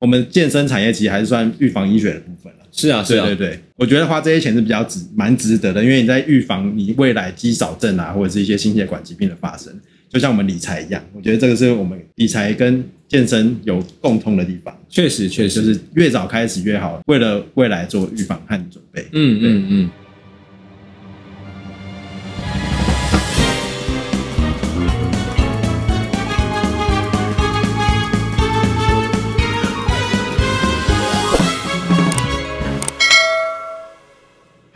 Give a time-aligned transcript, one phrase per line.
[0.00, 2.58] 我们健身产业其实还是算预防医学的部分了。
[2.72, 9.72] 是啊，是啊，对对对，我觉得花这些钱是比较值蛮值得的，因为你在预防你未来肌少症啊，或者是一些心血管疾病的发生，
[10.08, 19.04] 就像我们理财一样，我觉得这个是我们理财跟健身有共通的地方，确实确实，就是越早开始越好，为了未来做预防和准备。
[19.12, 19.90] 嗯嗯嗯。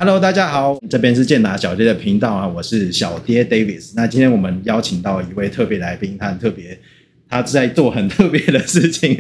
[0.05, 3.95] Hello，大家好，这边是健达小爹的频道啊，我是小爹 Davis。
[3.97, 6.79] 那今天我们邀请到一位特别来宾，他很特别，
[7.27, 9.17] 他在做很特别的事情，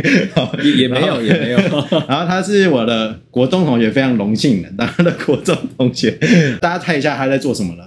[0.63, 1.59] 也也没有也没有。
[2.07, 6.19] 然后他是我的国中同学，非常荣幸的当他的国中同学。
[6.61, 7.85] 大家猜一下他在做什么呢？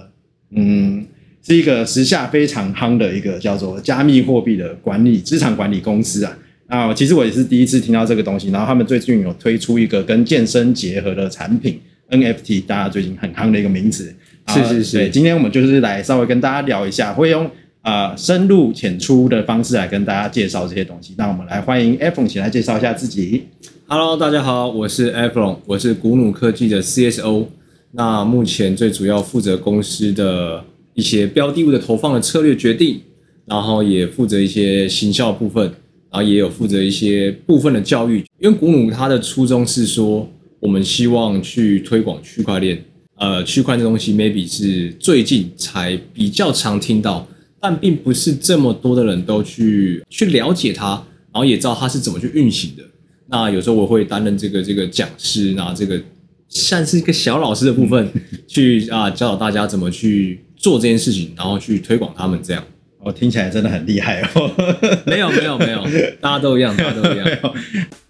[0.56, 1.06] 嗯，
[1.46, 6.36] 是一个时下非常夯的一个叫做加密货币的管理资产管理公司啊。
[6.66, 8.50] 啊，其实我也是第一次听到这个东西。
[8.50, 11.78] 然后他们最近有推出一个跟健身结合的产品。
[12.10, 14.14] NFT，大家最近很夯的一个名词，
[14.48, 14.96] 是是是。
[14.96, 17.50] 对，今天我们就是来稍微跟大家聊一下，会用
[17.82, 21.14] 啊深入浅出的方式来跟大家介绍这些东西。
[21.18, 23.44] 那我们来欢迎 a p h o n e 起来介绍一下自己。
[23.86, 27.46] Hello，大家好，我是 a p h o n e 我是古努科技的 CSO。
[27.92, 33.02] 那目前最主要负责公司的一些标的物的投放的策略决定，
[33.44, 35.62] 然后也负责一些行销部分，
[36.10, 38.24] 然后也有负责一些部分的教育。
[38.38, 40.26] 因为古努它的初衷是说。
[40.60, 42.84] 我们希望去推广区块链，
[43.16, 47.26] 呃，区块链东西 maybe 是最近才比较常听到，
[47.60, 50.90] 但并不是这么多的人都去去了解它，
[51.32, 52.82] 然后也知道它是怎么去运行的。
[53.30, 56.00] 那有时候我会担任这个这个讲师，那这个
[56.48, 58.10] 像是一个小老师的部分，
[58.48, 62.64] 去啊教导大家怎么去做这件事情，然后去推广他们这样。
[63.00, 64.50] 我听起来真的很厉害哦。
[65.06, 65.84] 没有没有没有，
[66.20, 67.26] 大家都一样，大家都一样。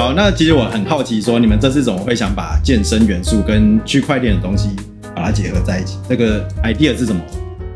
[0.00, 4.70] 好，那其实我很好奇，说你们这次怎么会想把健身元素跟区块链的东西
[5.14, 5.98] 把它结合在一起？
[6.08, 7.20] 这个 idea 是怎么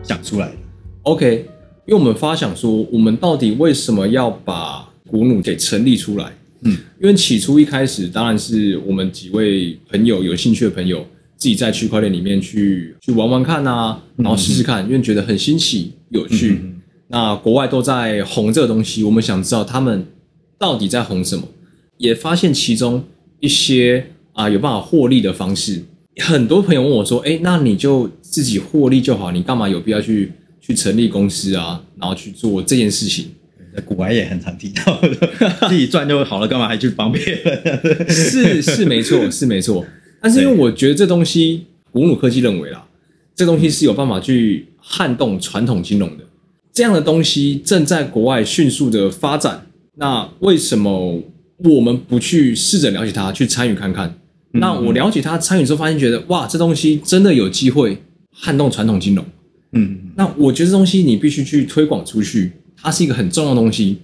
[0.02, 0.54] 想出来的
[1.02, 1.46] ？OK，
[1.84, 6.32] 因为我们发想说，我们到底为什么要把古努给成立出来？
[6.62, 11.06] 嗯，因为起初一开始，当然是我们几位朋友有兴趣的朋友
[11.36, 16.58] 自己在区块链里面去去玩玩看啊，然后试试看，因为觉得很新奇有趣。
[17.08, 20.06] 那国外都在红这个东西，我们想知道他们
[20.58, 21.42] 到底在红什么。
[21.98, 23.04] 也发现其中
[23.40, 25.82] 一些啊有办法获利的方式，
[26.18, 31.82] 很多朋友问我说：“哎，那你就自己获利就好，你干嘛有必要去去成立公司啊？
[31.98, 33.26] 然后去做这件事情？”
[33.74, 35.00] 在古玩也很常提到，
[35.68, 38.08] 自己赚就好了，干嘛还去帮别人？
[38.08, 39.84] 是是没错， 是没错。
[40.20, 42.86] 但是因为我觉得这东西，古努科技认为啦，
[43.34, 46.24] 这东西是有办法去撼动传统金融的，
[46.72, 49.66] 这样的东西正在国外迅速的发展。
[49.96, 51.20] 那为什么？
[51.58, 54.18] 我们不去试着了解它，去参与看看。
[54.56, 58.00] 那我了解它，参与之后发现，觉得哇，这东西真的有机会
[58.30, 59.24] 撼动传统金融。
[59.72, 63.98] 嗯，那我觉得这东西你必须去推广出去，它是一个很重要的东西。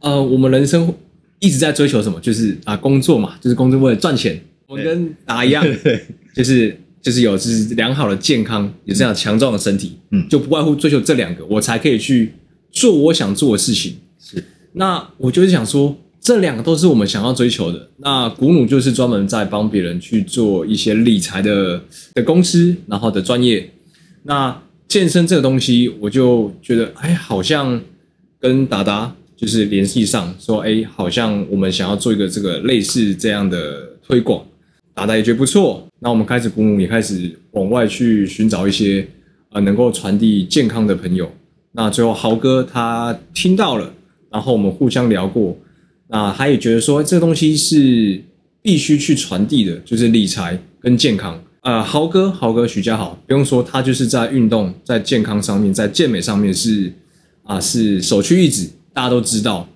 [0.00, 0.92] 呃，我们人生
[1.38, 2.18] 一直在追求什么？
[2.20, 4.40] 就是啊，工作嘛，就是工作为了赚钱。
[4.66, 5.64] 我们跟打一样，
[6.34, 9.96] 就是就是有就是良好的健康，有这样强壮的身体。
[10.10, 12.32] 嗯，就不外乎追求这两个，我才可以去
[12.72, 13.96] 做我想做的事情。
[14.18, 15.96] 是，那我就是想说。
[16.24, 17.90] 这两个都是我们想要追求的。
[17.98, 21.82] 那古努就是专门在帮别人去做一些理财的
[22.14, 23.70] 的公司，然后的专业。
[24.22, 27.78] 那健身这个东西，我就觉得，哎，好像
[28.40, 34.42] 跟达达就是联系上，说，哎，好像我们想要做一个这个类似这样的推广。
[34.94, 35.86] 达达也觉得不错。
[35.98, 39.06] 那我们开始古努也开始往外去寻找一些
[39.50, 41.30] 呃能够传递健康的朋友。
[41.72, 43.92] 那最后豪哥他听到了，
[44.30, 45.54] 然后我们互相聊过。
[46.08, 48.22] 那他也觉得说，这个东西是
[48.62, 51.42] 必须去传递的，就是理财跟健康。
[51.62, 56.92] 呃，豪哥，豪哥，许家豪，不用说，他就是在运动、在健康上面、在健美上面是
[57.42, 58.68] 啊，是首屈一指。
[58.92, 59.66] 大家都知道，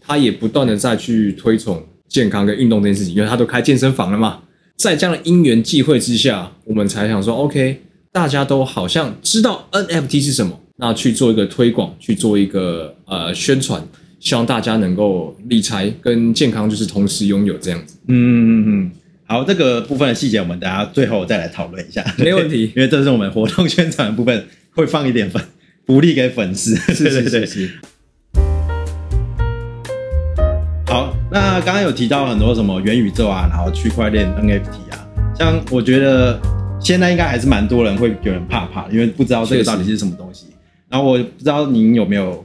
[0.00, 4.40] 他也不断的在去推崇健康跟运动这件事情，因为他都开健身房了嘛。
[4.76, 7.80] 在这样的因缘际会之下，我们才想说，OK，
[8.12, 13.82] 大家都好像知道 NFT 是什么，那去做一个推广，去做一个呃宣传。
[14.26, 17.96] 希望大家能够理财跟健康就是同时拥有这样子。
[18.08, 18.90] 嗯嗯嗯，
[19.24, 22.64] 好，这个部分的细节我们等下最后再来讨论一下，没问题。
[22.74, 24.44] 因为这是我们活动宣传的部分，
[24.74, 25.40] 会放一点粉
[25.86, 26.74] 福利给粉丝。
[26.74, 27.70] 是是是是。
[30.90, 35.06] 好，那刚刚有提到很多什么元宇宙啊，然后区块链 NFT 啊，
[35.38, 36.40] 像我觉得
[36.80, 40.46] 现在应该还是蛮多人会有人怕怕，因为不知道这个到底是什么东西。
[40.88, 42.44] 然后我不知道您有没有。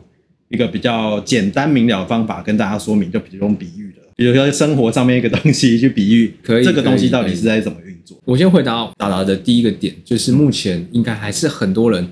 [0.51, 8.21] 一个比较简单明了的方法跟大家说明，就比如用比喻的，比如说生活上面一个东西去比喻，可以这个东西到底是在怎么运作？
[8.25, 12.05] 我先回答达达的第一个点，就是目前应该还是很多人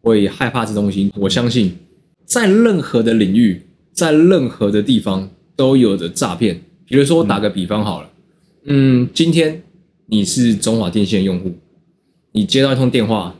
[0.00, 1.12] 会害怕这东西。
[1.16, 1.76] 我相信，
[2.24, 3.60] 在任何的领域，
[3.92, 6.58] 在任何的地方都有着诈骗。
[6.86, 8.10] 比如说，我打个比方好了，
[8.64, 9.62] 嗯，今天
[10.06, 11.54] 你是中华电信的用户，
[12.32, 13.34] 你接到一通电话，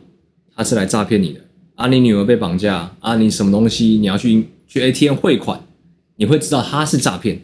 [0.55, 1.41] 他是来诈骗你的，
[1.75, 5.61] 啊，你女儿被绑架，啊，你什么东西你要去去 ATM 汇款，
[6.17, 7.41] 你会知道他是诈骗，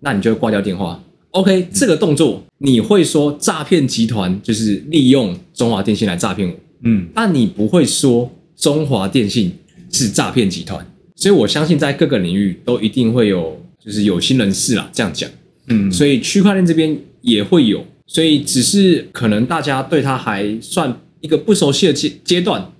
[0.00, 1.02] 那你就会挂掉电话。
[1.30, 9.52] OK，这个动作你会说诈骗集团就是利用中华电信来诈骗我，嗯但你不会说中华电信
[9.90, 10.84] 是诈骗集团。
[11.14, 15.30] 所以我相信在各个领域都一定会有就是有心人士啦，这样讲。
[15.68, 22.72] 嗯，所以区块链这边也会有，所以只是可能大家对它还算一个不熟悉的阶阶段，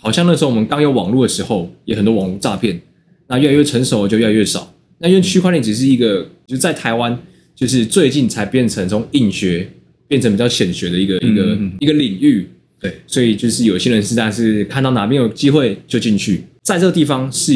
[0.00, 2.80] 好像那时候我们刚有网络的时候，也很多网络诈骗，
[3.28, 4.74] 那越来越成熟就越来越少。
[4.98, 7.18] 那因为区块链只是一个，就是在台湾，
[7.54, 9.70] 就是最近才变成从硬学
[10.08, 12.48] 变成比较显学的一个一个嗯一个领域，
[12.80, 17.52] 对，所以就是有些人实在是看到哪边有机会就进去，在这个地方是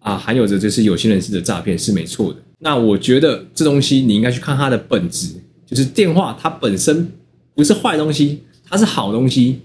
[0.00, 2.40] 啊含有着就是有些人士的诈骗是没错的。
[2.58, 5.34] 那我觉得这东西你应该去看它的本质，
[5.66, 7.06] 就是电话它本身
[7.54, 9.60] 不是坏东西，它是好东西，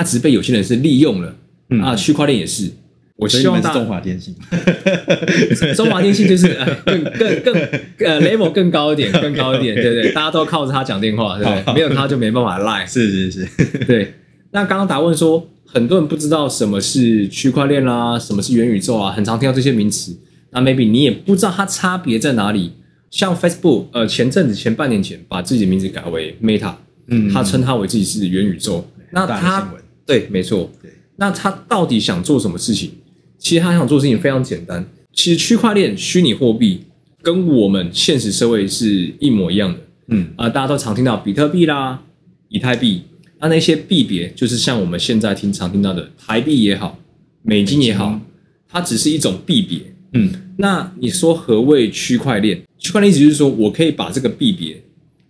[0.00, 1.36] 它只是被有些人是利用了。
[1.68, 2.70] 嗯啊，区块链也是。
[3.16, 4.34] 我希望大中华电信，
[5.76, 7.54] 中华电信就是呃更更更
[7.98, 10.12] 呃 level 更高一点， 更高一点，对不对？
[10.12, 11.74] 大家都靠着他讲电话，对不对？
[11.74, 12.86] 没有他就没办法赖。
[12.86, 13.48] 是是是，
[13.86, 14.14] 对，
[14.52, 20.16] 那刚刚答问说，很多人不知道什么是区块链啦，什么是元宇宙啊，很常听到这些名词。
[20.52, 22.72] 那 maybe 你也不知道它差别在哪里。
[23.10, 26.72] 像 Facebook，呃，前阵子前半年前把自己的名字改为 Meta，
[27.08, 28.88] 嗯他称它为自己是元宇宙。
[29.10, 29.68] 那他
[30.10, 30.68] 对，没错。
[30.82, 32.90] 对，那他到底想做什么事情？
[33.38, 34.84] 其实他想做的事情非常简单。
[35.12, 36.80] 其实区块链、虚拟货币
[37.22, 39.78] 跟我们现实社会是一模一样的。
[40.08, 42.02] 嗯啊、大家都常听到比特币啦、
[42.48, 43.02] 以太币，
[43.38, 46.98] 那那些币别就是像我们现在听常听到的台币也好、
[47.42, 48.20] 美金也好，
[48.68, 49.78] 它只是一种币别。
[50.14, 52.60] 嗯那你说何谓区块链？
[52.78, 54.82] 区块链意思就是说我可以把这个币别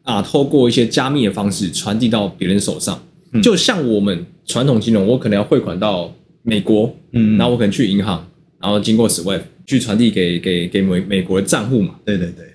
[0.02, 3.00] 啊，透过一些加密的方式传递到别人手上，
[3.32, 6.12] 嗯就像我们传统金融，我可能要汇款到
[6.42, 8.26] 美国，嗯，然后我可能去银行，
[8.60, 11.94] 然后经过 SWIFT 去传递给给给美美国的账户嘛。
[12.04, 12.46] 对对对，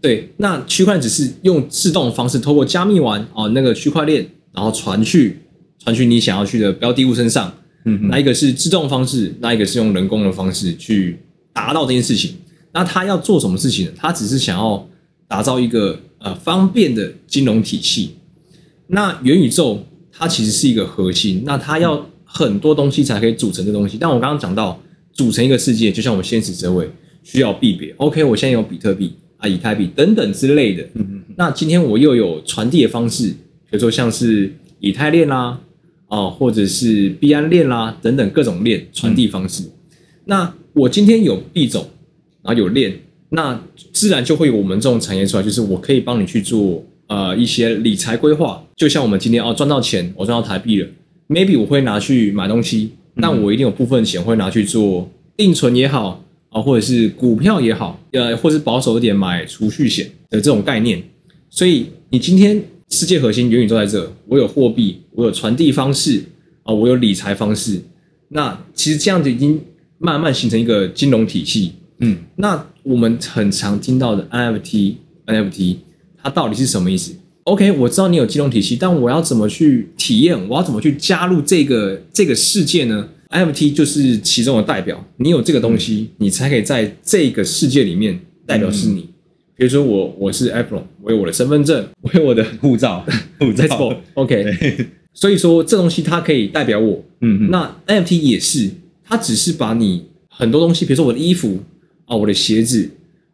[0.00, 5.38] 对，那区块链只是用自动的方式，透过加密完哦那个区块链，然后传去
[5.78, 7.52] 传去你想要去的标的物身上。
[7.84, 11.18] 嗯嗯那一个是自动方式，那一个是用人工的方式去
[11.52, 12.34] 达到这件事情。
[12.72, 13.92] 那他要做什么事情呢？
[13.96, 14.86] 他只是想要
[15.26, 18.16] 打造一个呃方便的金融体系。
[18.88, 19.86] 那元宇宙
[20.18, 23.96] 它其实是一个核心，那它要很多东西才可以组成这东西。
[23.96, 24.78] 但我刚刚讲到，
[25.12, 26.90] 组成一个世界，就像我们现实社会
[27.22, 27.94] 需要币别。
[27.98, 30.82] OK，我现在有比特币啊、以太币等等之类的。
[30.94, 33.36] 嗯嗯那今天我又有传递的方式，比
[33.70, 35.60] 如说像是以太链啦，
[36.08, 39.62] 哦，或者是币安链啦等等各种链传递方式。
[40.24, 41.88] 那我今天有币种，
[42.42, 42.98] 然后有链，
[43.30, 43.62] 那
[43.92, 48.64] 自然就会有我们这种产业出来，就是我可以帮你去做呃一些理财规划。
[48.76, 50.88] 就像我们今天哦赚到钱，我赚到台币了
[51.28, 61.02] ，maybe 我会拿去买东西，但我一定有部分钱会拿去做定存也好啊，或者是股票也好，呃，或是保守一点买储蓄险的这种概念。
[61.50, 66.24] 所以你今天世界核心元宇宙在这，我有货币，我有传递方式
[66.62, 67.80] 啊，我有理财方式。
[68.28, 69.60] 那其实这样子已经
[69.98, 71.72] 慢慢形成一个金融体系。
[72.00, 74.94] 嗯那我们很常听到的 NFT
[75.26, 75.76] NFT，
[76.28, 77.12] 它到底是什么意思
[77.44, 80.36] ？OK，我知道你有金融体系，但我要怎么去体验？
[80.46, 89.08] 我要怎么去加入这个这个世界呢？NFT 就是其中的代表，你有这个东西，你才可以在这个世界里面代表是你。
[89.56, 93.02] 比如说我我是 Apple，我有我的身份证，我有我的 护照
[93.38, 98.70] 护照 Passport，OK， 所以说这东西它可以代表我，嗯嗯那 NFT 也是，
[99.02, 101.58] 它只是把你很多东西，比如说我的衣服
[102.04, 102.90] 啊、我的鞋子，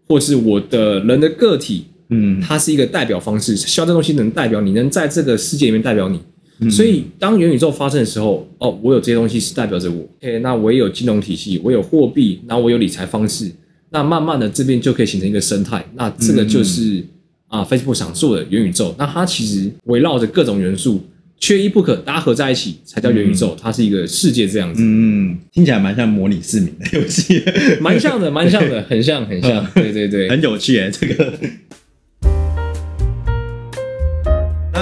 [0.07, 2.41] 或是我的人的个体，嗯。
[2.41, 6.21] 它是一个代表方式，希望这东西能代表你，能在这个世界里面代表你。
[6.61, 6.71] 嗯。
[6.71, 13.51] 所以当元宇宙发生的时候，哦，我有这些东西是代表着我，OK，那我也有金融体系，我有货币，然后我有理财方式，
[13.91, 17.05] 那慢慢的这边就可以形成一个生态，那这个就是、
[17.49, 21.01] 啊 Facebook 想做的元宇宙，那它其实围绕着各种元素，
[21.39, 27.43] 缺一不可，搭合在一起才叫元宇宙，它是一个世界这样子，嗯，听起来蛮像模拟市民的游戏，
[27.81, 31.33] 蛮像的，蛮像的，很像，很像， 对对对，很有趣哎，这个。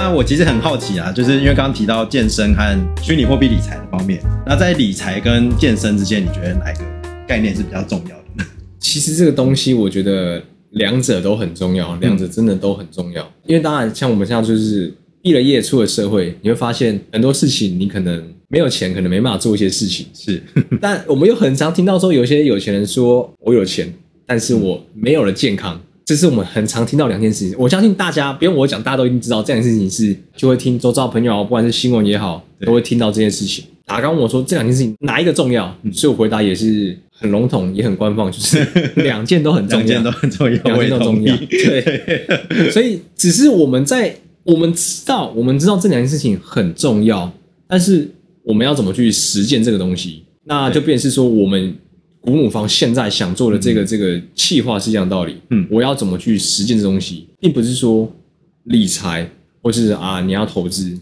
[0.03, 6.81] 那我其实很好奇啊，就是因为刚刚提到健身和虚拟货币理财的方面，那在理财跟健身之间，你觉得哪一个
[7.25, 8.45] 概念是比较重要的呢？
[8.81, 13.25] 其实这个东西，我觉得两者都很重要，两者真的都很重要。
[13.45, 20.07] 因为当然，像我们现在就是毕了业出了社会，你会发现很多事情你可能没有钱，可能没办法做一些事情。
[20.13, 20.43] 是，
[20.81, 23.87] 但我们又很常听到说，有些有钱人说我有钱，
[24.25, 25.81] 但是我没有了健康。
[26.05, 27.55] 这是我们很常听到两件事情。
[27.57, 33.63] 我相信大家不用我讲，大家都一定知道这件事情是就会听周遭朋友，不管是新闻也好，都会听到这件事情。
[33.85, 38.65] 打刚问我说这两件事情哪一个重要，所以我回答也是很笼统，也很官方，就是
[39.03, 40.11] 两件都很重要两件都。
[40.11, 41.35] 很重要，两件都重要。
[41.35, 47.31] 对，所以只是我们在我们知道，我们知道这两件事情很重要，
[47.67, 48.09] 但是
[48.43, 50.23] 我们要怎么去实践这个东西？
[50.45, 51.73] 那就变成是说，我们
[52.23, 55.35] 古母方现在想做的这个、这个企划是一样道理。
[55.49, 58.09] 嗯我要怎么去实践这东西，并不是说
[58.63, 59.29] 理财
[59.61, 60.97] 或是啊你要投资。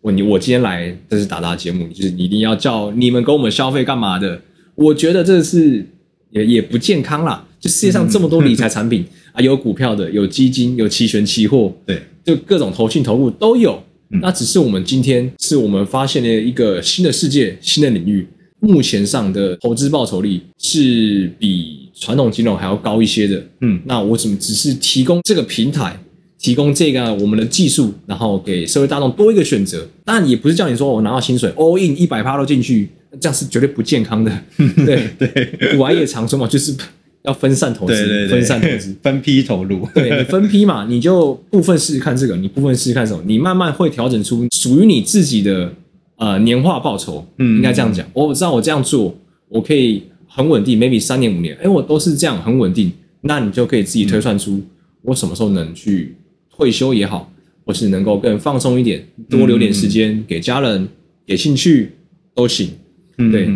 [0.00, 4.42] 我你我今天来这是打打节目，就是你一定要叫你们给我们消费干嘛的？
[4.74, 5.86] 我觉得这是
[6.30, 7.46] 也也不健康啦。
[7.60, 13.82] 就世界上这么多理财产品 啊，有股票的，有基金，有期权、期货，对，就各种投信、投入都有。
[14.10, 18.26] 嗯那只是我们今天是我们发现了一个新的世界、新的领域，
[18.64, 23.42] 目前上的投资报酬率是比传统金融还要高一些的。
[23.60, 25.98] 嗯那我怎么只是提供这个平台，
[26.38, 29.86] 提供这个我们的技术，然后给社会大众多一个选择？
[30.04, 32.88] 当然也不是叫你说我拿到薪水 all in 一百趴都进去，
[33.20, 34.32] 这样是绝对不健康的。
[34.86, 36.74] 对对古来也常说嘛，就是
[37.22, 38.94] 要分散投资，对对对，分散投资。
[39.02, 45.72] 分批投入，对你分批嘛，你就部分试试看这个，你部分试试看什么，你慢慢会调整出属于你自己的
[46.16, 47.26] 呃年化报酬。
[47.38, 48.06] 嗯应该这样讲。
[48.12, 49.16] 我知道我这样做，
[49.48, 52.92] 我可以很稳定，maybe 三年五年，哎，我都是这样很稳定，
[53.22, 54.62] 那你就可以自己推算出
[55.02, 56.16] 我什么时候能去
[56.50, 57.32] 退休也好，
[57.64, 60.88] 或是能够更放松一点，多留点时间给家人、
[61.26, 61.92] 给兴趣
[62.34, 62.70] 都行。
[63.18, 63.48] 嗯对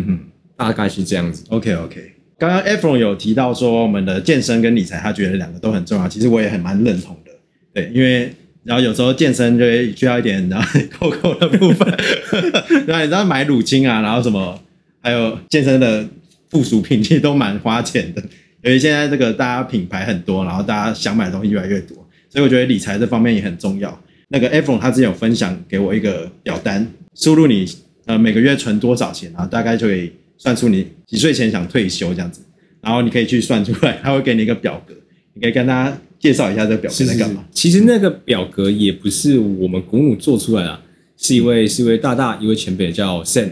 [0.55, 1.43] 大概是这样子。
[1.49, 2.11] OK OK。
[2.37, 6.07] 刚刚 Efron 有提到说，我们的健身跟理财，他觉得两个都很重要。
[6.07, 7.31] 其实我也很蛮认同的，
[7.73, 8.31] 对，因为
[8.63, 11.87] 然后有时候健身就会需要一点 然后扣扣的部分，
[12.85, 14.59] 然后你知道买乳清啊，然后什么，
[15.01, 16.07] 还有健身的
[16.49, 18.21] 附属品，其实都蛮花钱的。
[18.61, 21.95] 因为现在这个大家品牌很多，然后大家想买的东西越来越多，
[22.29, 23.97] 所以我觉得理财这方面也很重要。
[24.27, 26.85] 那个 Efron 他之前有分享给我一个表单，
[27.15, 27.65] 输入你
[28.05, 32.41] 呃每个月存多少钱，然后大概就可以算出你几岁前想退休这样子，
[32.81, 34.93] 然后你可以去算出来，他会给你一个表格，
[35.33, 40.81] 你可以跟他介绍一下这个表格干嘛。，其实那个表格也不是我们鼓舞做出来的啊，
[41.17, 43.49] 是一位是一位大大一位前辈叫 Sam。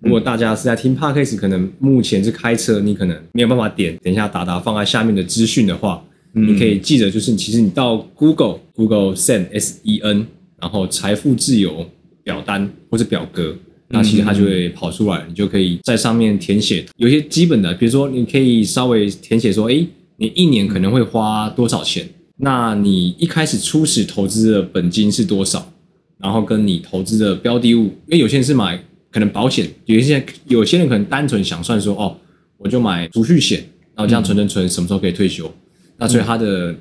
[0.00, 6.04] 如果大家是在听 Podcast，可能目前是开车，你可能没有办法点，等一下达达放在下面的资讯的话，
[6.34, 6.46] 嗯。
[6.46, 10.26] 你可以记得，就是其实你到 Google Google Sen S E N，
[10.60, 11.90] 然后财富自由
[12.22, 13.56] 表单或者表格，
[13.88, 22.08] 那其实它就会跑出来，你就可以在上面填写有些基本的，比如说你可以稍微填写说，诶，你一年可能会花多少钱？
[22.38, 25.72] 那你一开始初始投资的本金是多少？
[26.18, 32.16] 然后跟你投资的标的物，因为有些人是买可能保险，有一些有些人可能单纯想算说，哦，
[32.58, 33.58] 我就买储蓄险，
[33.94, 35.50] 然后这样存存存，什么时候可以退休？
[35.98, 36.74] 那所以它的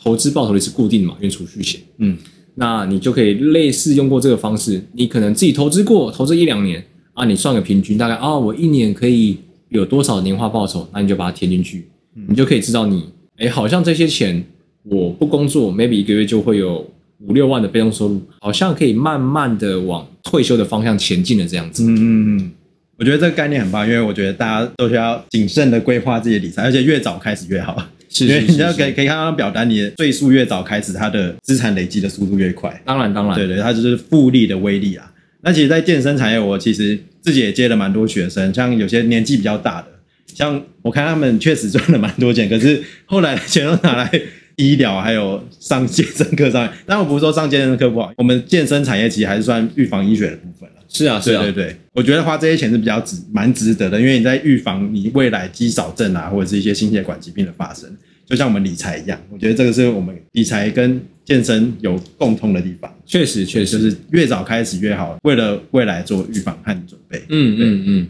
[0.00, 1.80] 投资报酬率是固定的嘛，因为储蓄险。
[1.98, 2.16] 嗯，
[2.54, 9.36] 那你就可以类似用过这个方式，你可能自己投资过，投资一两年啊，你算个平均，大概啊，我一年可以
[9.68, 14.44] 有多少年化报酬，那你就把它填进去，你就可以知道你，哎，好像这些钱
[14.84, 16.90] 我不工作，maybe 一个月就会有
[17.26, 21.84] 五六万的被动收入，好像可以慢慢的往退休的方向前进的这样子。
[21.84, 22.50] 嗯嗯嗯，
[22.96, 27.82] 我觉得这个概念很棒，因为我觉得大家都需要谨慎的规划自己的理财，而且越早开始越好。
[28.12, 32.82] 是是是你要可以可以看到表单，你的岁数越早开始，它的资产累积的速度越快。
[32.84, 35.12] 当然当然，对对，它就是复利的威力啊。
[35.42, 39.88] 那其实，在健身产业，我其实自己也接了蛮多学生，像有些年纪比较大的，
[40.34, 44.10] 像我看他们确实赚了蛮多钱，可是后来的钱都拿来
[44.56, 46.72] 医疗，还有上健身课上面。
[46.86, 50.76] 但我不是说上健身课不好，我们健身产业其实还是算预防医学的部分了。
[50.88, 57.88] 是啊是啊，对对对，我觉得花这些钱是比较值蛮值得的，因为你在预防你未来肌少症啊，或者是一些心血管疾病的发生，
[58.26, 67.22] 就像我们理财一样，我觉得这个是我们理财跟健身有共通的地方，确实确实，就是越早开始越好，为了未来做预防和准备。
[67.28, 68.08] 嗯嗯嗯，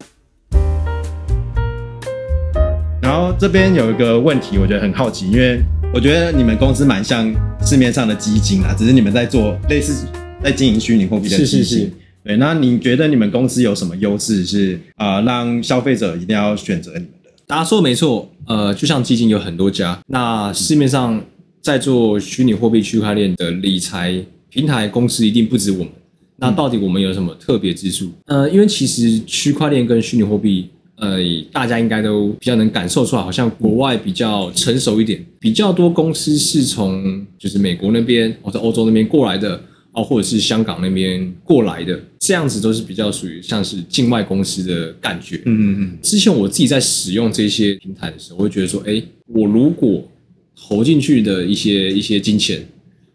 [3.11, 5.61] 然后这边有一个问题，我觉得很好奇，因为
[5.93, 7.29] 我觉得你们公司蛮像
[7.61, 10.07] 市面上的基金啊，只是你们在做类似
[10.41, 11.65] 在经营虚拟货币的是基金。
[11.65, 17.31] 是是对，那你觉得你们公司有什么优势是啊、呃让消费者一定要选择你们的？
[17.49, 21.21] 大家说的没错，呃，就像基金有很多家，那市面上
[21.61, 25.89] 在做虚拟货币区块链的理财平台公司一定不止我们。
[26.37, 28.13] 那到底我们有什么特别之处？
[28.27, 31.19] 呃，因为其实区块链跟虚拟货币，呃，
[31.51, 39.59] 大家应该都比较能感受出来，好像国外比较成熟一点，比较多公司是从就是美国那边或者欧洲那边过来的，
[39.93, 45.37] 哦，或者是香港那边过来的，这样子都是比较属于像是境外公司的感觉。
[45.47, 50.07] 嗯嗯嗯，之前我自己在使用这些平台的时候，我会觉得说，哎，我如果
[50.55, 52.63] 投进去的一些一些金钱，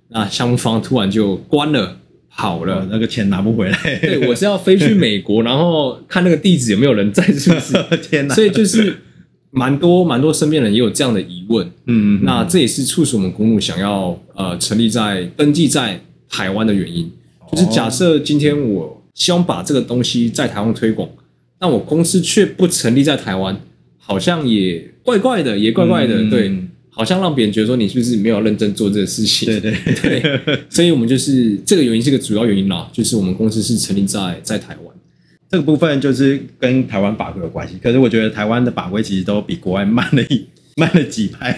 [0.07, 1.99] 那项目方突然就关了。
[2.37, 3.99] 好了，那个钱拿不回来。
[4.01, 7.73] 对，我是要飞去美国，然后看那个地址有没有人在，是不是？
[8.03, 8.35] 天哪！
[8.35, 8.97] 所以就是
[9.51, 11.71] 蛮多蛮多身边人也有这样的疑问。
[11.85, 17.09] 嗯，那这也是促使我们公募想要呃成立在登记在台湾的原因。
[17.53, 21.07] 就是假设今天我希望把这个东西在台湾推广，
[21.57, 23.57] 但我公司却不成立在台湾，
[23.97, 26.51] 好像也怪怪的，也怪怪的，对。
[26.95, 29.45] 好像让别人觉得说你是不是没有认真做这个事情？
[29.45, 34.95] 对对对，所以我们就是这个原因是个主要原因啦，就是我们公司是成立在在台湾，
[35.51, 37.75] 这个部分就是跟台湾法规有关系。
[37.83, 40.45] 可是我觉得台湾的法规其实都比国外慢了一
[40.79, 41.51] 慢了几拍。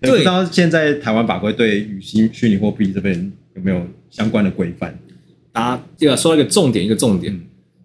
[0.00, 4.96] 不知道现在台湾法规对与虚虚拟货币这边有没有相关的规范？
[5.52, 7.36] 大家要说一个重点，一个重点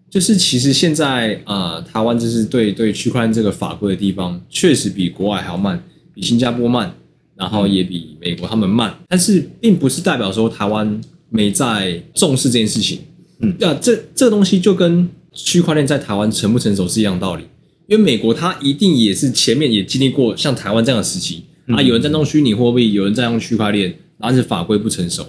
[0.08, 5.82] 就是其实现在呃，台湾就是对对区块链这个法规的地方，确实比国外还要慢。
[6.14, 6.94] 比新加坡慢，
[7.36, 13.00] 然后也比美国他们慢，但是并不是代表说台湾没在重视这件事情。
[13.40, 17.42] 嗯，那这这东西就跟区块链在台湾成不成熟是一样道理。
[17.86, 25.26] 因为美国它一定也是前面也经历过像台湾这样的时期啊，有人在弄虚拟货币，有人在用区块链，然后是法规不成熟。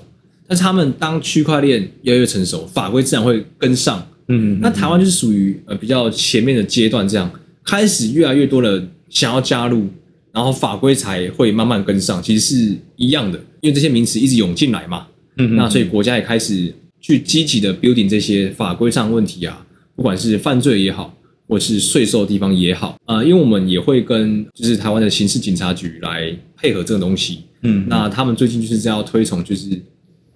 [0.47, 4.07] 但是他们当区块链越来越成熟，法规自然会跟上。
[4.27, 7.29] 嗯，那台湾就是属于呃比较前面的阶段，这样
[7.63, 9.87] 开始越来越多的想要加入。
[10.35, 15.07] 然后法规才会慢慢跟上，其实是一样的，因为这些名词一直涌进来嘛。
[15.37, 19.65] 嗯，那所以国家也开始去积极的 building 这些法规上问题啊，
[19.95, 21.15] 不管是犯罪也好，
[21.47, 27.39] 或是税收的地方也好啊，因为我们也会跟就是台湾的刑事警察局来配合这个东西。
[27.61, 29.69] 嗯，那他们最近就是在要推崇就是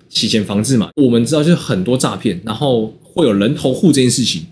[0.08, 0.90] 洗钱防治嘛。
[0.96, 4.44] 我们知道就是很多诈骗，然后会有人头户这件事情，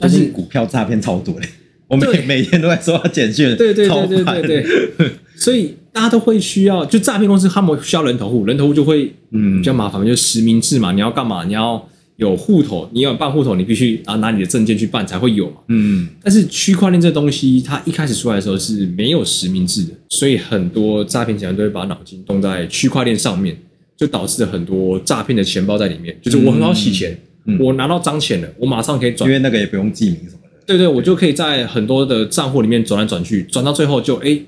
[0.00, 1.48] 但是股票诈骗超多嘞。
[1.88, 4.62] 我每每天都在收到简讯，对对对对对
[4.96, 11.44] 对，所以大家都会需要，就诈骗公司他们需要人头户，人头户就会嗯比较麻烦，就实名制嘛，你要干嘛？
[11.44, 15.56] 你要有户头，你要办户头，你必须啊拿你的证件去办才会有嘛。
[15.68, 23.56] 嗯，但是区块链这东西，它一开始出来的时候是没有实名制的，所以很多诈骗集团都会把脑筋动在区块链上面，
[23.96, 26.18] 就导致了很多诈骗的钱包在里面。
[26.22, 27.16] 就是我很好洗钱，
[27.60, 30.40] 我拿到脏钱了，我马上可以转，因为那个也不用记名什么。
[30.66, 34.38] 对对，我就可以在很多的账户里面转来转去，转到最后就哎，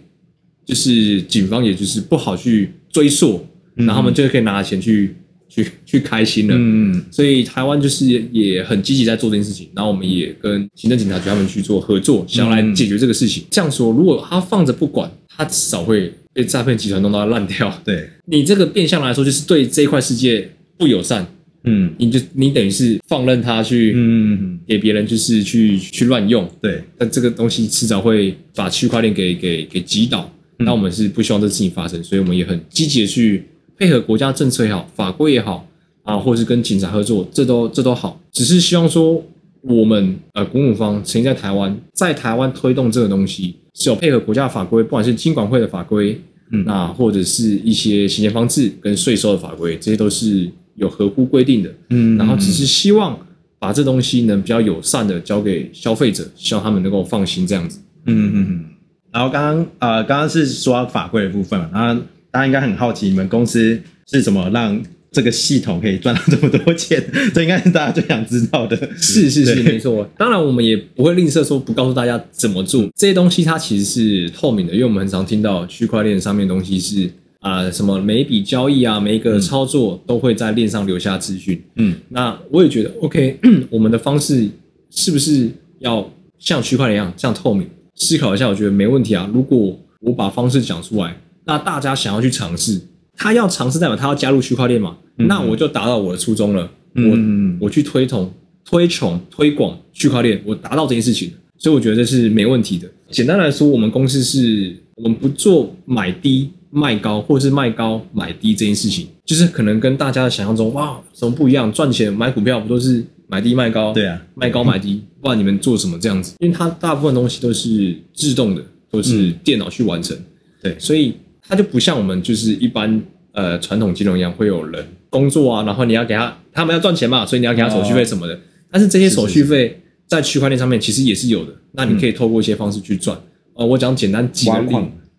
[0.67, 5.15] 就是警方也就是不好去追溯，然后他们就可以拿钱去
[5.49, 6.55] 去去开心了。
[6.59, 13.45] 嗯，所以台湾就是也很积极在做这件事情，然后我们也跟行政警察局他们去做合作，想要来解决这个事情。
[13.51, 17.73] 这样说，如果他放着不管，他至少会被诈骗集团弄到烂掉。
[17.85, 21.27] 对你这个变相来说，就是对这一块世界不友善。
[21.65, 33.43] 嗯，你就你等于是放任他去，嗯，给别人就是去去乱用，对，但这个东西迟早会把区块链给给给击倒，那我们是不希望这事情发生，所以我们也很积极的去
[33.77, 35.69] 配合国家政策也好，法规也好
[36.05, 39.23] 啊，或者是跟警察合作，这都这都好，只是希望说
[39.63, 46.19] 我们呃公母方曾经在台湾，在台湾推动这个东西是有配合国家法规，不管是金管会的法规，
[46.53, 50.49] 嗯，那或者是一些行政方式跟税收的法规，这些都是。
[50.79, 53.19] 有合乎规定的，嗯，然后只是希望
[53.59, 57.81] 把这东西能比较友善的交给消费者，希望他们能够放心这样子。
[58.07, 58.65] 嗯嗯嗯。
[59.13, 67.03] 然后刚刚呃，刚刚是说法规的部分嘛，然后大家应该很好奇，你们公司是怎么让这个系统可以赚到这么多钱？
[67.35, 68.77] 这应该是大家最想知道的。
[68.97, 70.09] 是是是，没错。
[70.17, 77.11] 当然，我们也不会吝啬说不告诉大家怎么做这些东西，它其实是透明的，因为我们很常听到区块链上面东西是。
[77.49, 81.63] 啊，什么每一笔交易啊，每一个操作都会在链上留下资讯。
[81.77, 83.39] 嗯，那我也觉得 OK，
[83.71, 84.49] 我们的方式
[84.91, 86.09] 是不是要
[86.39, 87.67] 像区块链一样这样透明？
[87.95, 89.29] 思考一下，我觉得没问题啊。
[89.33, 92.81] 如果我把方式讲出来，那大家想要去尝试，
[93.17, 94.99] 他要尝试代表他要加入区块链嘛？
[95.17, 96.71] 那我就达到我的初衷了。
[96.95, 98.31] 我我去推崇、
[98.65, 102.89] 推崇、推广区块链，我达到这件事情，所以我觉得这是没问题的。
[103.11, 106.51] 简单来说，我们公司是我们不做买低。
[106.71, 111.73] 卖高或者是卖高买低这件事情，就是可能跟大家想象中哇什么不一样？
[111.73, 113.93] 赚钱买股票不都是买低卖高？
[113.93, 116.35] 对啊，卖高买低，不然你们做什么这样子？
[116.41, 120.17] 因为它大部分东西都是自动的，都是电脑去完成。
[120.63, 121.15] 对，所以
[121.47, 123.03] 它就不像我们就是一般
[123.33, 128.39] 呃传统金融一样，会有人工作啊，然后你要给他他们要赚钱嘛，所以你要给他手续费什么的。
[128.71, 131.55] 但是这些手续费在区块链上面其实也是有的。
[131.73, 133.19] 那你可以透过一些方式去赚。
[133.55, 134.75] 呃，我讲简单几个例，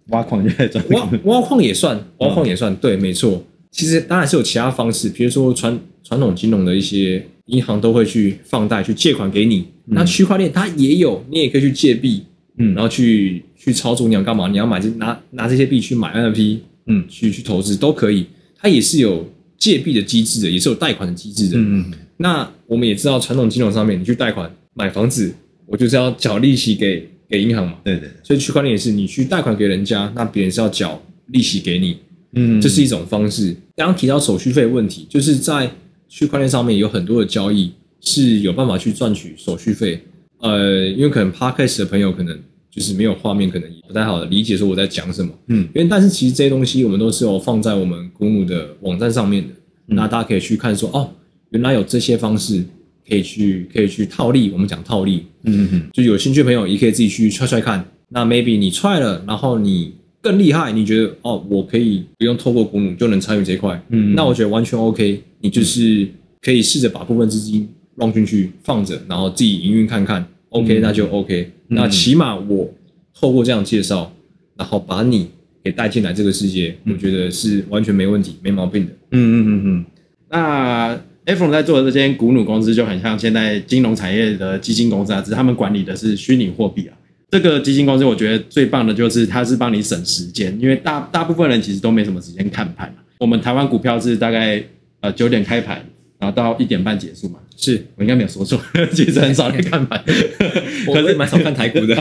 [0.10, 0.84] 挖矿，挖矿就在赚。
[0.90, 3.44] 挖挖矿也算，挖矿也算，对，没错。
[3.72, 9.66] 其实当然是有其他方式，比如说传传统金融的一些银行都会去放贷、去借款给你。
[9.86, 12.24] 那区块链它也有，你也可以去借币，
[12.58, 14.08] 嗯然后去去操作。
[14.08, 14.48] 你要干嘛？
[14.48, 18.26] 你要买这拿拿这些币去买 NFT，嗯去去投资都可以。
[18.58, 21.58] 它也是有借币的机制的，也是有贷款的机制的。
[21.58, 25.34] 嗯嗯那我们也知道，传统金融上面你去贷款买房子，
[25.66, 27.78] 我就是要缴利息给给银行嘛。
[27.84, 31.98] 对对对，所以区块链也是，你去贷款给人家，那别人是要缴利息给你，
[32.34, 33.56] 嗯这是一种方式。
[33.76, 35.72] 刚刚提到手续费问题，就是在
[36.08, 40.02] 区块链上面有很多的交易是有办法去赚取手续费。
[40.40, 42.40] 呃，因为可能 podcast 的朋友可能
[42.72, 45.32] 就是没有画面，可能也不太好理解说我在讲什么。
[45.48, 49.54] 嗯，因为但是其实这些东西我们都是有放在我们公募的网站上面的，
[49.88, 51.12] 那大家可以去看说哦，
[51.50, 52.64] 原来有这些方式
[53.10, 54.52] 可以去可以去套利。
[54.52, 57.84] 我们讲套利，嗯嗯就有兴趣的朋友也可以自己去踹踹看。
[58.10, 65.22] 那 maybe 你踹了，然后你更厉害，你觉得哦，我可以不用透过古姆就能参与这一块，嗯那我觉得完全 OK。
[65.42, 66.08] 你就是
[66.42, 71.52] 可以试着把部分资金放进去放着，然后自己营运看看，OK，、嗯那就 OK。
[71.68, 72.70] 那起码我
[73.18, 74.12] 透过这样介绍，
[74.58, 75.28] 然后把你
[75.64, 78.92] 给带进来这个世界，我觉得是完全没问题、没毛病的。
[79.12, 79.86] 嗯嗯嗯嗯。
[80.30, 86.98] 那 iPhone 在做的这间古努公司就很像现在金融产业的基金公司啊，只是他们管理的是虚拟货币啊。
[87.30, 93.04] 这个基金公司我觉得最棒的就是它是帮你省时间，因为大大部分人其实都没什么时间看盘嘛。
[93.20, 94.64] 我们台湾股票是大概
[95.02, 95.86] 呃九点开盘，
[96.20, 97.40] 然后到一点半结束嘛。
[97.62, 98.58] 是我应该没有说错，
[98.94, 100.02] 其实很少在看盘，
[100.88, 101.94] 我是蛮少看台股的。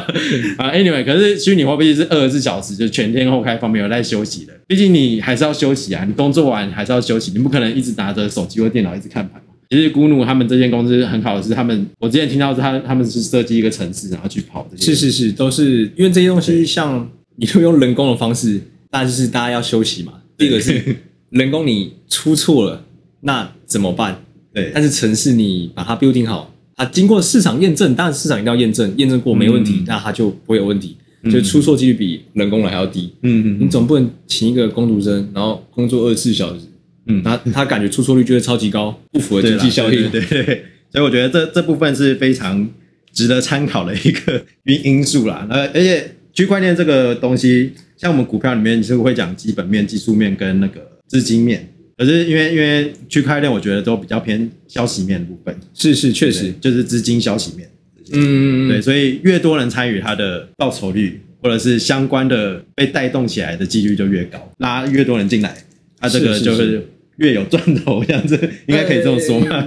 [0.56, 4.54] 啊，anyway，可是虚拟货币是二十四小时，就全天候开放，没有在休息的。
[4.66, 9.48] 毕竟你还是要休息啊，你工作完还是要休息，你不可能一直拿着手机或电脑一直看盘嘛。
[9.68, 14.94] 其实咕努他们这间公司很好的是，他们我之前听到是他他们是设计一个城市，然后去跑这些。
[14.94, 17.06] 是是是，都是因为这些东西，像
[17.36, 18.58] 你都用人工的方式，
[18.90, 20.14] 那就是大家要休息嘛。
[20.38, 20.96] 第一个是
[21.28, 22.82] 人工你出错了，
[23.22, 24.22] 那怎么办？
[24.52, 30.96] 对，但是城市你把它 building 好，它经过市场验证，当然市场一定要验证，验证过没问题，嗯那它就不会有问题，
[31.30, 33.12] 就出错几率比人工的还要低。
[33.22, 36.66] 嗯嗯你总不能请一个工读生，然后工作二十四小时，
[37.06, 39.96] 嗯他他感觉出错率就会超级高，不符合经济效益。
[39.96, 42.68] 对对对对，所以我觉得这这部分是非常
[43.12, 45.46] 值得参考的一个因因素啦。
[45.48, 57.68] 呃，而且区块链这个东西，像我们股票里面你是会讲基本面、技术面跟那个资金面，可是因为因为区块链，我觉得都比较偏消息面的部分，是是，确实，就是资金消息面。
[58.14, 65.54] 嗯嗯，对，所以越多人参与，它的报酬率或者是相关的被带动起来的几率就越高，拉越多人进来，
[65.98, 69.64] 它这个就是越有赚头，这样子应该可以这么说吗？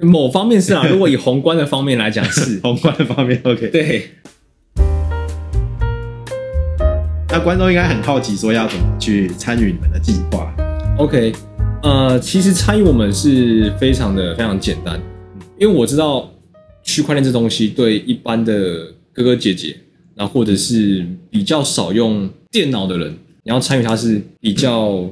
[0.00, 3.68] 某方面是啊，如果以宏观的方面来讲是， 宏观的方面，OK。
[3.68, 4.10] 对，
[7.30, 10.54] 那观众应该很好奇，说要怎么去参与你们的计划？
[10.98, 11.32] OK，
[11.84, 15.00] 呃，其实参与我们是非常的非常简单，
[15.56, 16.28] 因为我知道
[16.82, 19.76] 区块链这东西对一般的哥哥姐姐，
[20.16, 23.12] 然后或者是比较少用电脑的人，
[23.44, 25.08] 你要参与它是比较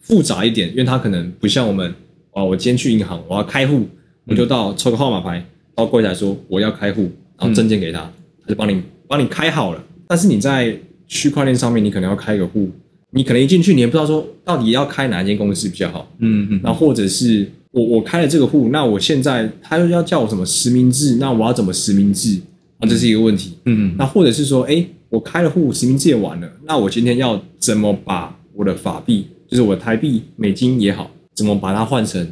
[0.00, 1.94] 复杂一点，因为它可能不像我们
[2.32, 3.86] 啊，我今天去银行我要开户，
[4.26, 7.02] 我就到抽个号码牌到柜台说我要开户，
[7.38, 8.00] 然后证件给他，
[8.42, 9.80] 他就帮你帮你开好了。
[10.08, 12.72] 但是你在区块链上面，你可能要开个户，
[13.14, 22.40] 你可能一进去，你也不知道说到底要开哪一间公司比较好，嗯嗯那或者是我我开了这个户，那我现在他又要叫我什么实名制，那我要怎么实名制？
[22.78, 23.52] 啊，这是一个问题。
[23.66, 32.26] 嗯嗯那或者是说，哎，我开了户，实名制也完了，那我今天要怎么把我的法币，就是我的台币、美金也好，怎么把它换成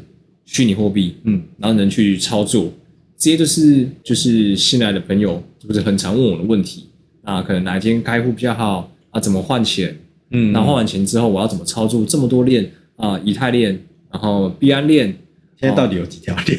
[0.47, 1.15] 虚拟货币？
[1.25, 2.73] 嗯，然后能去操作，
[3.19, 6.87] 这些就是就是新来的朋友就是很常问我的问题。
[7.23, 8.91] 那可能哪一间开户比较好？
[9.11, 9.95] 啊，怎么换钱？
[10.31, 13.21] 嗯然后换完钱之后，我要怎么操作这么多链啊？
[13.25, 13.79] 以太链，
[14.13, 15.07] 然后币安链，
[15.59, 16.59] 现在到底有几条链？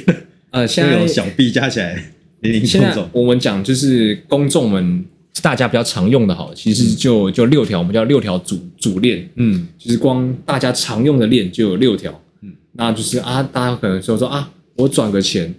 [0.52, 3.22] 呃， 现在有小币加起来零零现在总总。
[3.22, 5.06] 我们讲就是公众们
[5.42, 15.54] 大家比较常用的，好了，其实就就六条，我们叫六条主主链，嗯就是光大家常用的链就有六条，嗯，那就是啊，大家可能说说啊，我转个钱，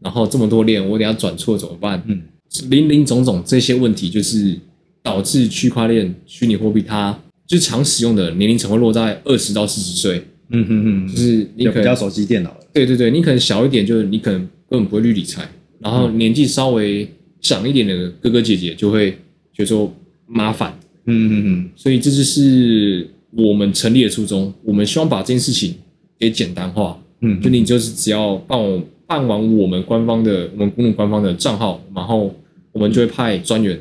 [0.00, 2.02] 然后这么多链，我等下转错怎么办？
[2.06, 2.22] 嗯，
[2.70, 4.58] 林林总总这些问题，就是
[5.02, 12.60] 导致区块链虚拟货币它就是常使用的年龄层会落在二十到四十岁，嗯嗯嗯，就是你可能就比较熟悉电脑了。
[12.74, 15.48] 对对对，你可能小一点，就是你可能根本不会去理财，
[15.80, 17.08] 然后年纪稍微
[17.40, 19.12] 长一点的哥哥姐姐就会
[19.52, 19.90] 觉得说
[20.26, 21.70] 麻烦，嗯嗯嗯。
[21.74, 25.74] 所以这就是我们成立的初衷，我们希望把这件事情
[26.18, 32.34] 给简单化，嗯就你就是只要帮我办完我们官方的我们公路官方的账号，然后
[32.72, 33.80] 我们就会派专员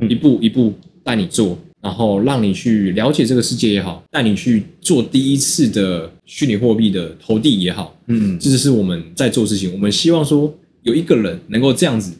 [0.00, 0.10] 嗯。
[0.10, 0.72] 一步一步
[1.04, 8.38] 带你做，然后让你去了解这个世界也好，带你去做第一次的虚拟货币的投递也好，嗯。
[8.40, 9.70] 这就是我们在做事情。
[9.70, 12.14] 我们希望说有一个人能够这样子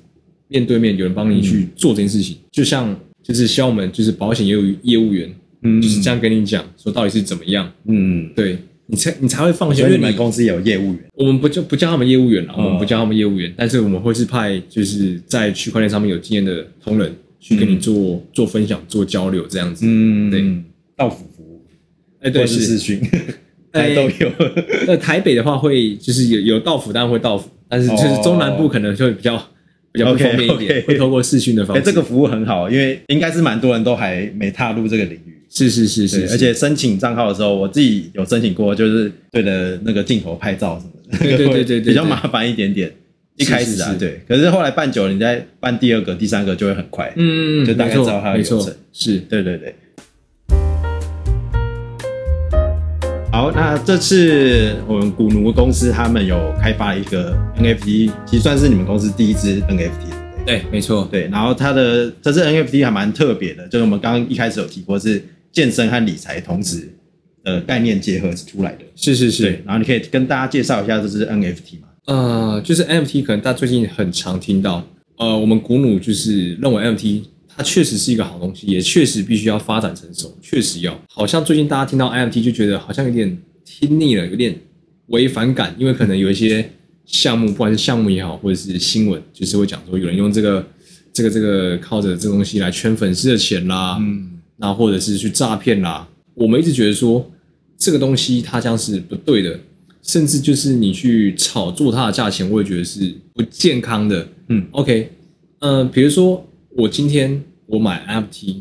[0.48, 5.80] 面对面，有人帮你去做这件事情，就像就是希望我们就是保险业务业务员，嗯。
[5.80, 8.58] 就是这样跟你讲说到底是怎么样，嗯，对。
[8.86, 12.64] 你才你才会放心，因为你们公司也有业务员，我们不就不叫他们业务员了，哦。
[12.64, 17.10] 我们不叫他们业务员，但是我们会是派就是在区块链上面有经验的同仁
[17.46, 19.84] 去跟你做、做分享、做交流这样子。
[19.86, 20.42] 嗯对，
[20.96, 21.62] 到府服务，
[22.20, 22.78] 哎、对，或是视是。
[22.78, 23.02] 讯，
[23.72, 24.32] 哎都有。
[24.86, 29.36] 那 台北的话会就是有有到府，当然会到府，但是就是中南部可能就会比较、
[29.92, 31.84] 比较不方便一点会透过视讯的方哎，式。
[31.84, 35.34] 这个服务很好，因为应该是蛮多人都还没踏入这个领域。
[35.50, 42.90] 是是是是，是，而且申请账号的时候，我自己有申请过，就是对着那个镜头拍照什么的，对对对对对 比较麻烦一点点。
[43.36, 47.12] 一开始啊，是对，可是后来办久了，你再办第二个、第三个就会很快。
[47.16, 49.74] 嗯就大概知道它的没错流程，是对对对。
[53.32, 59.90] 好，那这次我们古奴公司他们有开发一个 NFT，其实算是你们公司第一支 NFT，
[60.46, 65.20] 对没错，对，然后它的这支 NFT 还蛮特别的，就是我们刚刚一开始有提过，是
[65.50, 66.88] 健身和理财同时
[67.42, 68.84] 的概念结合出来的。
[68.94, 71.88] 是是是，，然后你可以跟大家介绍一下这支 NFT 嘛？
[72.06, 74.86] 呃，就是 NFT，可能大家最近很常听到，
[75.16, 81.00] 呃，我们古努就是认为 NFT 它确实是一个好东西，也确实必须要发展成熟，确实要。
[81.08, 84.54] 好像最近大家听到 NFT 就觉得好像有点听腻了，有点
[85.06, 86.70] 违反感，因为可能有一些
[87.06, 90.66] 项目，不管是项目也好，或者是新闻，就是会讲说有人用这个
[91.12, 96.06] 这个这个靠着这个东西来圈粉丝的钱啦，嗯，那或者是去诈骗啦。
[96.34, 97.30] 我们一直觉得说
[97.78, 99.58] 这个东西它将是不对的，
[100.04, 104.28] 甚至就是你去炒作它的价钱，我也觉得是不健康的。
[104.48, 105.10] 嗯，OK，
[105.60, 108.60] 呃，比如说我今天我买 NFT，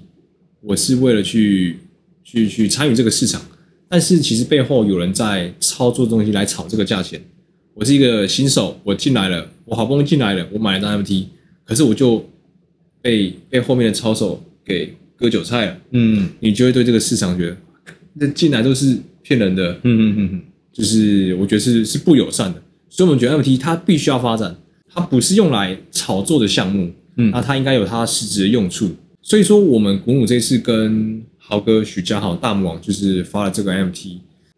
[0.62, 1.78] 我是为了去
[2.24, 3.42] 去去参与这个市场，
[3.90, 7.22] 但是其实背后有人在操作东西来炒这个价钱。
[7.74, 11.26] 我是一个新手，我进来了，我好不容易进来了，我买了张 NFT，
[11.66, 12.26] 可是我就
[13.02, 15.78] 被被后面的操手给割韭菜了。
[15.92, 17.58] 嗯你就会对这个市场觉得，
[18.14, 20.42] 那进来都是骗人的，嗯嗯嗯
[20.74, 22.62] 就是我觉得是是不友善的。
[22.90, 24.56] 所以我们觉得 NFT 它必须要发展，
[24.94, 28.92] 它不是用来炒作的项目，嗯那它应该有它实质的用处。
[29.22, 34.10] 所以说，我们古姆这次跟豪哥、许家豪、大魔王就是发了这个 NFT，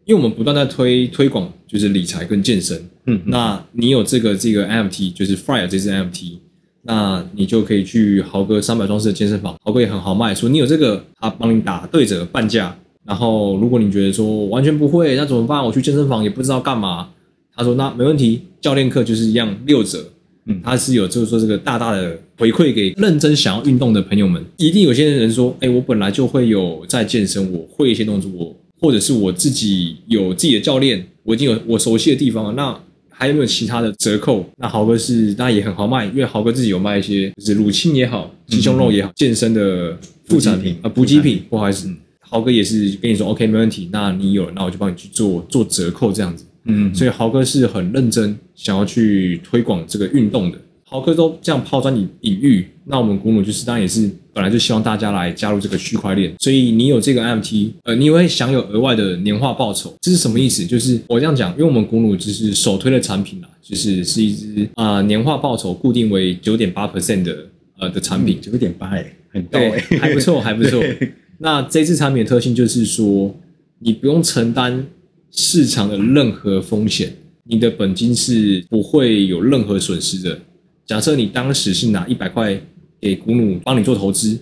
[0.06, 2.90] 因为我们不断在推推广就是理财跟健身。
[3.06, 6.40] 嗯那你有这个这个 NFT，就是 Fire 这支 NFT，
[6.82, 12.78] 那你就可以去豪哥三百壮士的健身房，豪哥也很豪迈，说你有这个，他帮你打对折半价。
[13.06, 15.64] 然后如果你觉得说完全不会，那怎么办？
[15.64, 17.10] 我去健身房也不知道干嘛。
[17.56, 20.04] 他说那没问题，教练课就是一样六折。
[20.48, 24.44] 嗯他是有就是说这个大大的回馈给认真想要运动的朋友们。
[24.58, 32.54] 一定有些人说，哎，我本来就会有在健身，我会一些动作，我或者是我自己有自己的教练，我已经有我熟悉的地方了。
[32.54, 34.46] 那还有没有其他的折扣？
[34.58, 41.90] 那豪哥是那也很好卖，因为豪哥自己有卖一些就是乳清也好，鸡胸肉也好，健身的副产品啊，补给品，不好意思，
[42.36, 46.44] 豪哥也是跟你说 OK 没问题，那你有，那我就帮你去做做折扣这样子。
[46.66, 50.58] 嗯所以豪哥是很认真想要去推广这个运动的。
[50.84, 59.96] 豪哥都这样抛砖引引玉，那我们古姆就是当然也是本来就希望大家来加入这个区块链，所以你有这个 NFT，呃，你会享有额外的年化报酬。
[60.02, 60.66] 这是什么意思？
[60.66, 67.48] 就是我这样讲，因为我们古姆就是首推的产品啦，就是是一支啊、年化报酬固定为九点八 percent 的
[67.80, 71.14] 呃的产品，九点八哎，很高对哎，，还不错，还不错对。
[71.38, 73.36] 那这次产品的特性就是说，
[73.80, 74.86] 你不用承担
[75.32, 80.40] 市场的任何风险，你的本金是不会有任何损失的。
[80.86, 82.60] 假设你当时是拿一百块
[83.02, 84.38] 给古努帮你做投资，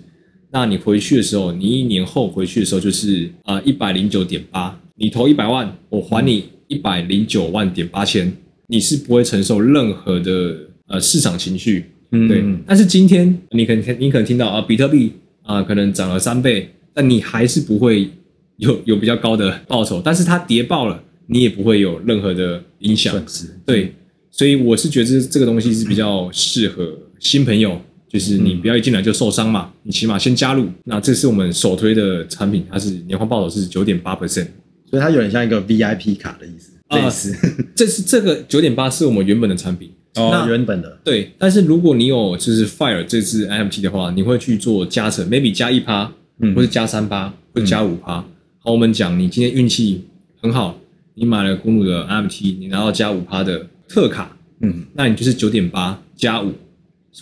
[0.52, 8.32] 那你回去的时候，你一年后回去的时候就是啊一百零九点八，你投一百万，我还你一百零九万点八千，
[8.68, 18.10] 你是不会承受任何的呃市场情绪，嗯对，但是今天你可能你可能听到啊，比特币啊、可能涨了三倍，但你还是不会
[18.58, 23.14] 有 有比较高的报酬，但是它跌爆了，你也不会有任何的影响。
[23.14, 23.94] 损失，对，
[24.32, 30.68] 所以我是觉得这这个东西是比较适合新朋友，就是你不要一进来就受伤嘛，你起码先加入。
[30.86, 34.48] 那这是我们首推的产品，它是年化报酬是九点八 percent，
[34.90, 37.36] 所以它有点像一个 VIP 卡的意思，啊类似
[37.76, 39.90] 这是这个九点八是我们原本的产品。
[40.16, 48.26] 哦那原本的，对，但是如果你有就是 Fire 这支 NFT 的话，你会去做加成，maybe 加一趴，嗯或者加三趴，或者加五趴。
[48.60, 50.06] 好，我们讲你今天运气
[50.42, 50.80] 很好，
[51.16, 56.54] 你买了公路的 NFT，你拿到加五趴的特卡，嗯那你就是九点八加五，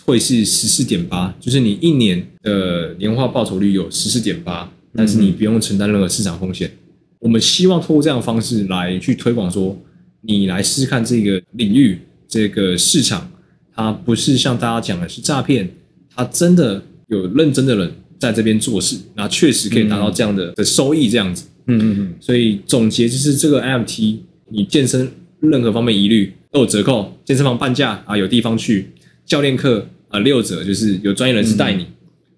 [0.04, 6.70] 会是十四点八，就是你一年的年化报酬率有十四点八，但是你不用承担任何市场风险。
[7.18, 9.78] 我们希望通过这样的方式来去推广说，
[10.22, 13.30] 你来试试看这个领域、这个市场，
[13.74, 15.70] 它不是像大家讲的是诈骗，
[16.14, 17.92] 它真的有认真的人
[18.22, 21.44] 在这边做事，那确实可以达到这样的的收益，这样子。
[21.66, 25.08] 嗯嗯嗯，所以总结就是这个 NFT，你健身
[25.40, 28.90] 任何方面疑虑都有折扣，健身房半价啊，有地方去，
[29.26, 31.86] 教练课啊六折，就是有专业人士带你，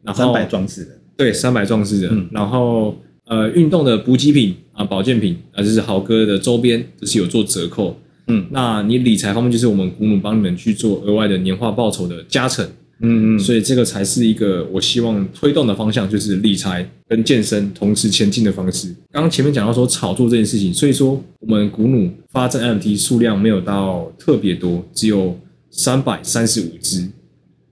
[0.03, 2.29] 然后三百装饰的，对三百壮士的，嗯。
[2.33, 7.99] 然后呃运动的补给品啊保健品啊，就是豪哥的周边，就是有做折扣。
[8.29, 8.47] 嗯。
[8.51, 12.67] 那你理财方面就是我们鼓努帮你们去做额外的年化报酬的加成，
[13.05, 18.89] 嗯嗯，所以这个才是一个我希望推动的方向，就是理财跟健身同时前进的方式。
[19.13, 25.39] 刚刚前面讲到说炒作这件事情，所以说我们古努发证 NFT 数量没有到特别多，只有
[25.71, 27.09] 三百三十五只。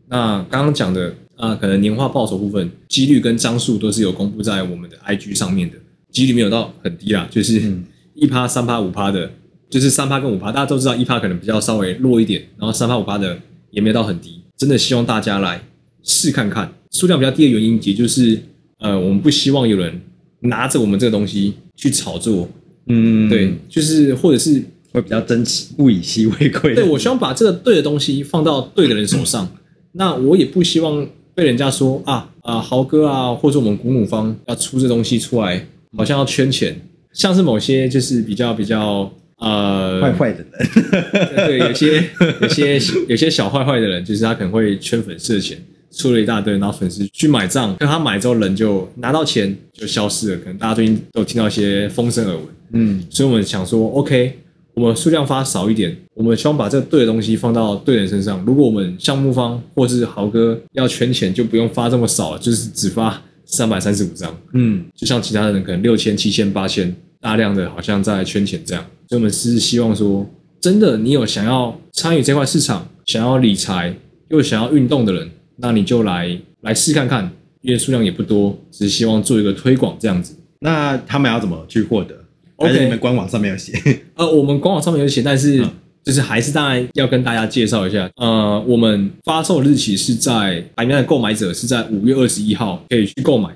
[0.09, 5.77] 那刚刚讲的啊、可能年化报酬部分几率跟张数都是有公布在我们的 IG 上面的，
[6.13, 9.29] 几率没有到很低啦，就是嗯一趴、三趴、五趴的，
[9.69, 13.37] 就是三趴跟五趴，大家都知道一趴可能比较稍微弱一点，然后三趴五趴的
[13.71, 15.63] 也没有到很低，真的希望大家来
[16.03, 16.73] 试看看。
[16.91, 18.39] 数量比较低的原因，也就是
[18.79, 20.01] 呃，我们不希望有人
[20.41, 22.49] 拿着我们这个东西去炒作，
[22.87, 24.63] 嗯，对，就是或者是
[24.93, 26.75] 会比较珍惜，物以稀为贵。
[26.75, 29.49] 对我希望把这个对的东西放到对的人手上，
[29.93, 36.79] 那我也不希望被人家说啊啊豪哥啊，或者我们古母方要出这东西出来，好像要圈钱，
[37.15, 39.11] 像是某些就是比较比较
[39.43, 42.05] 呃坏坏的人，对，有些
[42.41, 45.59] 有些有些小坏坏的人，就是他可能会圈粉丝的钱，
[45.91, 54.39] 出了一大堆，然后粉丝去买账，跟他买之后人就拿到钱就消失了，可能大家最近都有听到一些风声耳闻，嗯所以我们想说，OK，
[54.75, 58.43] 我们数量发少一点，我们希望把这个对的东西放到对人身上。
[58.47, 68.85] 如果我们项目方或是豪哥要圈钱，就不用发这么少，就是只发三百三十五张，嗯就像其他人可能六千、七千、八千，大量的好像在圈钱这样。
[69.13, 70.27] 所以我们是希望说，
[70.59, 73.95] 真的你有想要参与这块市场，想要理财
[74.31, 80.35] 又想要运动的人，那你就来来试看看，因为数量也不多，只是希望做一个推广这样子。
[80.61, 82.25] 那他们要怎么去获得
[82.57, 83.75] 还是你们官网上面有写？
[84.17, 85.71] 呃，我们官网上面有写，但是嗯
[86.03, 88.11] 就是还是当然要跟大家介绍一下。
[88.17, 93.51] 呃，我们发售日期是在白名单的购买者是在五月二十一号可以去购买。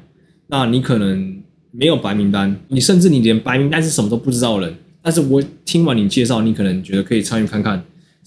[0.49, 1.35] 那你可能
[1.71, 7.81] 没有白名单，你甚至你连白名单是什么都不知道的人，但是我听完你介绍，你可能觉得可以参与看看。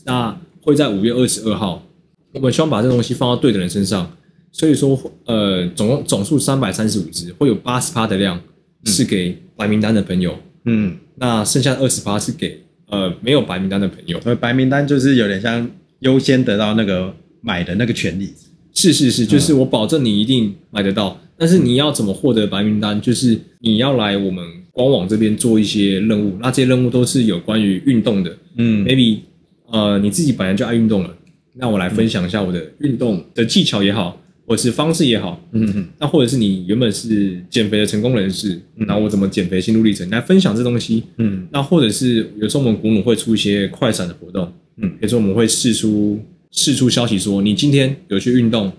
[0.06, 1.86] 那会在五月二十二号，
[2.32, 4.10] 我们希望把这个东西放到对的人身上。
[4.54, 8.40] 所以说，呃，总共总数三百三十五只，会有八十趴的量
[8.86, 10.40] 是给白名单的朋友。
[10.64, 14.18] 嗯，那剩下的二十趴是给呃没有白名单的朋友。
[14.24, 18.34] 呃白名单就是有点像优先得到那个买的那个权利。
[18.74, 23.02] 是是是，就是我保证你一定买得到，但是你要怎么获得白名单？
[23.02, 28.38] 就是你要来我们官网这边做一些任务，那这些任务都是有关于运动的。
[28.56, 28.86] 嗯。
[28.86, 29.18] Maybe
[29.66, 31.14] 呃你自己本来就爱运动了，
[31.56, 41.04] 那我来分享一下我的运动的技巧也好，或者是方式也好，嗯嗯那或者是你原本是减肥的成功人士，那我怎么减肥心路历程来分享这东西？
[41.18, 41.46] 嗯。
[41.52, 44.90] 那或者是有时候我们古努会出一些快闪的活动，嗯。
[44.92, 46.18] 比如说我们会试出
[46.52, 48.72] 试出消息说，你今天有去运动，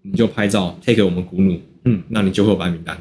[0.00, 2.98] 你就拍照 take 我们古努，嗯，那你就会有白名单。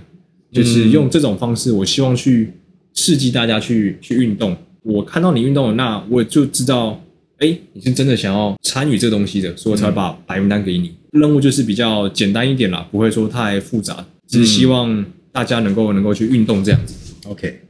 [0.51, 2.51] 就是用这种方式，我希望去
[2.93, 4.55] 刺激大家去去运动。
[4.83, 7.01] 我看到你运动了，那我就知道，
[7.37, 10.91] 哎，你是真的想要参与这个东西的，所以我才会把白名单给你。
[11.11, 16.95] 任务就是比较简单一点啦，不会说太复杂，只是希望大家能够能够去运动这样子。
[17.27, 17.61] ，OK。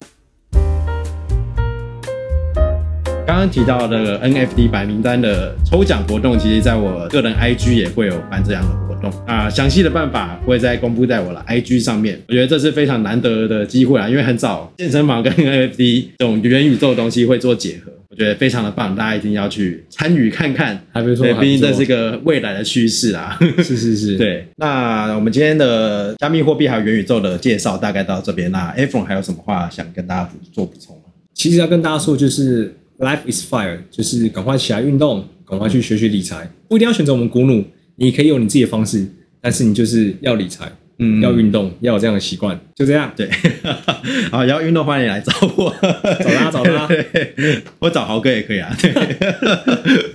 [3.31, 9.49] 刚刚提到那个 NFT 白名单的抽奖活动，其实在我个人 IG 也会有办这样的活动啊。
[9.49, 12.21] 详细的办法会再公布在我的 IG 上面。
[12.27, 20.77] 我觉得这是非常难得的机会啊，因为很早健身房跟 NFT 这种元宇宙的东西会做结合，我觉得非常的棒，大家一定要去参与看看。
[20.91, 23.39] 还不错，毕竟这是个未来的趋势啊。
[23.63, 28.51] 是是是，对，那我们今天的加密货币还有元宇宙的介绍大概到这边。
[28.51, 31.03] 那 n 还有什么话想跟大家补做补充吗？
[31.33, 37.63] 其实要跟大家说，就是 life is fire，就是赶快起来运动，赶快去学学理财，不一定要选择我们鼓努，
[37.95, 39.05] 你可以有你自己的方式，
[39.41, 43.11] 但是你就是要理财，嗯要运动，要有这样的习惯，就这样。
[43.15, 43.29] 对，
[44.31, 48.93] 好，要运动欢迎来找我，找他找 他对我找豪哥也可以啊，对，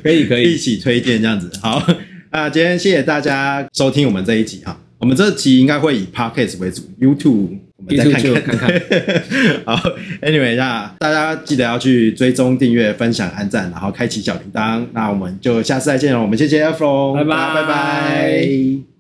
[0.03, 1.51] 可以可以，一起推荐这样子。
[1.61, 1.83] 好，
[2.31, 8.83] 啊，今天谢谢大家收听我们这一集哈，我们这期应该会以 podcast 为主，YouTube 我们再 YouTube 看看看
[9.77, 9.91] 好
[10.23, 14.87] ，Anyway，那大家记得要去追踪、订阅、分享、按赞，然后开启小铃铛。
[14.93, 18.96] 那我们就下次再见了，我们谢谢 F 龙，拜拜拜拜。